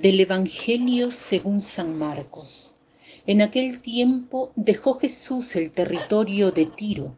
[0.00, 2.80] Del Evangelio según San Marcos.
[3.28, 7.16] En aquel tiempo dejó Jesús el territorio de Tiro,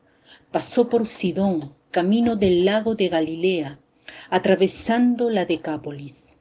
[0.50, 3.80] pasó por Sidón, camino del lago de Galilea,
[4.28, 6.36] atravesando la Decápolis.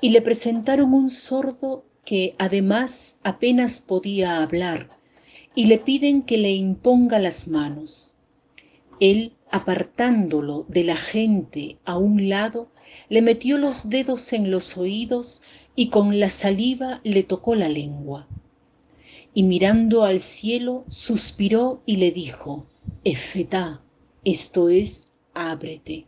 [0.00, 4.90] Y le presentaron un sordo que además apenas podía hablar,
[5.56, 8.14] y le piden que le imponga las manos.
[9.00, 12.72] Él, apartándolo de la gente a un lado,
[13.08, 15.42] le metió los dedos en los oídos
[15.76, 18.26] y con la saliva le tocó la lengua.
[19.34, 22.66] Y mirando al cielo, suspiró y le dijo,
[23.04, 23.82] Efetá,
[24.24, 26.06] esto es, ábrete.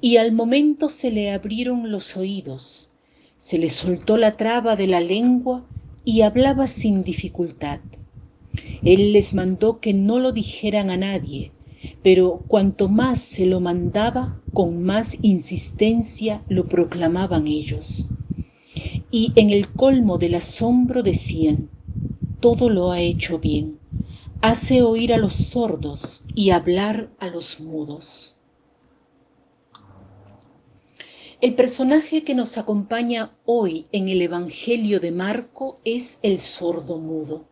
[0.00, 2.92] Y al momento se le abrieron los oídos,
[3.38, 5.66] se le soltó la traba de la lengua
[6.04, 7.80] y hablaba sin dificultad.
[8.82, 11.52] Él les mandó que no lo dijeran a nadie,
[12.02, 18.08] pero cuanto más se lo mandaba, con más insistencia lo proclamaban ellos.
[19.10, 21.70] Y en el colmo del asombro decían,
[22.40, 23.78] todo lo ha hecho bien,
[24.40, 28.36] hace oír a los sordos y hablar a los mudos.
[31.40, 37.51] El personaje que nos acompaña hoy en el Evangelio de Marco es el sordo mudo.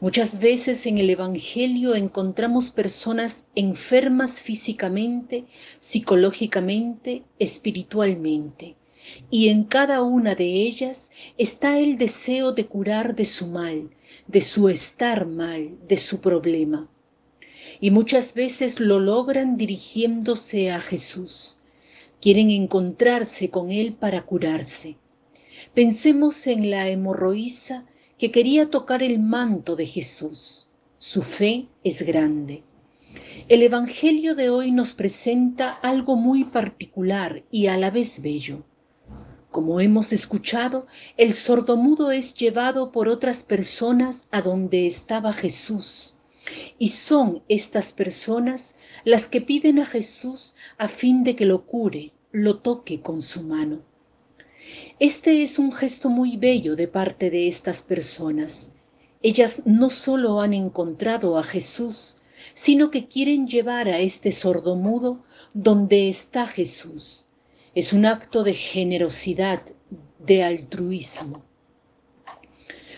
[0.00, 5.44] Muchas veces en el Evangelio encontramos personas enfermas físicamente,
[5.78, 8.76] psicológicamente, espiritualmente,
[9.30, 13.90] y en cada una de ellas está el deseo de curar de su mal,
[14.26, 16.88] de su estar mal, de su problema.
[17.80, 21.58] Y muchas veces lo logran dirigiéndose a Jesús.
[22.20, 24.96] Quieren encontrarse con Él para curarse.
[25.74, 27.84] Pensemos en la hemorroísa
[28.18, 30.68] que quería tocar el manto de Jesús.
[30.98, 32.64] Su fe es grande.
[33.48, 38.64] El Evangelio de hoy nos presenta algo muy particular y a la vez bello.
[39.50, 46.16] Como hemos escuchado, el sordomudo es llevado por otras personas a donde estaba Jesús.
[46.78, 52.12] Y son estas personas las que piden a Jesús a fin de que lo cure,
[52.32, 53.87] lo toque con su mano.
[55.00, 58.72] Este es un gesto muy bello de parte de estas personas.
[59.22, 62.16] Ellas no solo han encontrado a Jesús,
[62.52, 65.22] sino que quieren llevar a este sordomudo
[65.54, 67.28] donde está Jesús.
[67.76, 69.62] Es un acto de generosidad,
[70.18, 71.44] de altruismo.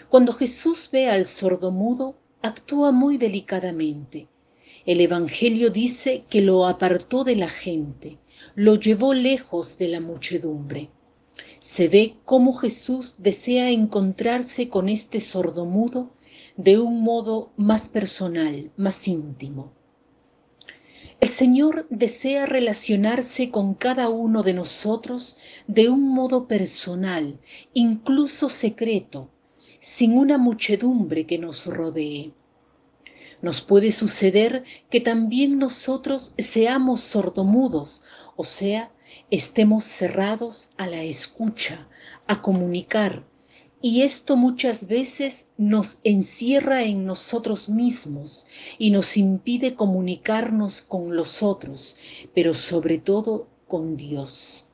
[0.09, 4.27] Cuando Jesús ve al sordomudo, actúa muy delicadamente.
[4.87, 8.17] El Evangelio dice que lo apartó de la gente,
[8.55, 10.89] lo llevó lejos de la muchedumbre
[11.61, 16.11] se ve cómo Jesús desea encontrarse con este sordomudo
[16.57, 19.73] de un modo más personal, más íntimo.
[21.21, 27.39] El Señor desea relacionarse con cada uno de nosotros de un modo personal,
[27.75, 29.29] incluso secreto,
[29.81, 32.33] sin una muchedumbre que nos rodee.
[33.43, 38.03] Nos puede suceder que también nosotros seamos sordomudos,
[38.37, 38.91] o sea,
[39.31, 41.89] estemos cerrados a la escucha,
[42.27, 43.25] a comunicar,
[43.83, 48.47] y esto muchas veces nos encierra en nosotros mismos
[48.79, 51.97] y nos impide comunicarnos con los otros,
[52.35, 54.67] pero sobre todo con Dios.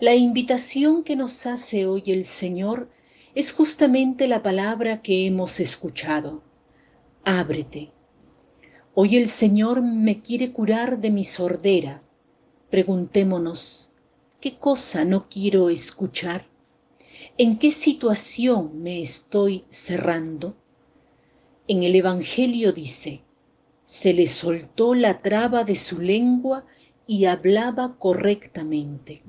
[0.00, 2.90] La invitación que nos hace hoy el Señor
[3.34, 6.42] es justamente la palabra que hemos escuchado.
[7.24, 7.90] Ábrete.
[8.94, 12.02] Hoy el Señor me quiere curar de mi sordera,
[12.70, 13.92] Preguntémonos,
[14.40, 16.46] ¿qué cosa no quiero escuchar?
[17.38, 20.56] ¿En qué situación me estoy cerrando?
[21.68, 23.22] En el Evangelio dice,
[23.84, 26.64] se le soltó la traba de su lengua
[27.06, 29.22] y hablaba correctamente.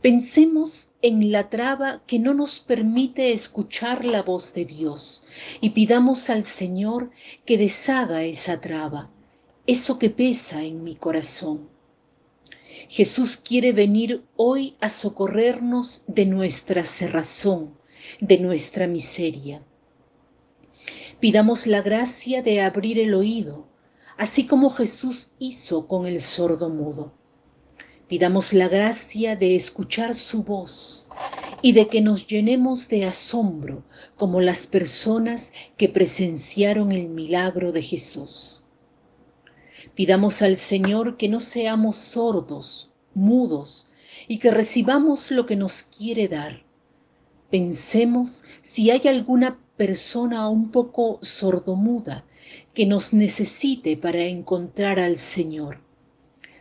[0.00, 5.24] Pensemos en la traba que no nos permite escuchar la voz de Dios
[5.60, 7.10] y pidamos al Señor
[7.44, 9.10] que deshaga esa traba,
[9.66, 11.68] eso que pesa en mi corazón.
[12.90, 17.78] Jesús quiere venir hoy a socorrernos de nuestra cerrazón,
[18.20, 19.62] de nuestra miseria.
[21.20, 23.68] Pidamos la gracia de abrir el oído,
[24.16, 27.12] así como Jesús hizo con el sordo mudo.
[28.08, 31.06] Pidamos la gracia de escuchar su voz
[31.62, 33.84] y de que nos llenemos de asombro
[34.16, 38.62] como las personas que presenciaron el milagro de Jesús.
[39.94, 43.88] Pidamos al Señor que no seamos sordos, mudos,
[44.28, 46.62] y que recibamos lo que nos quiere dar.
[47.50, 52.24] Pensemos si hay alguna persona un poco sordomuda
[52.74, 55.80] que nos necesite para encontrar al Señor.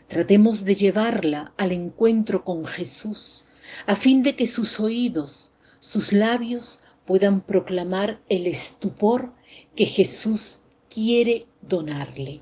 [0.08, 3.46] Tratemos de llevarla al encuentro con Jesús,
[3.86, 9.32] a fin de que sus oídos, sus labios puedan proclamar el estupor
[9.76, 12.42] que Jesús quiere donarle.